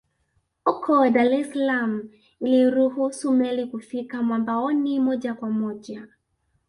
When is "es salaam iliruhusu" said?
1.39-3.31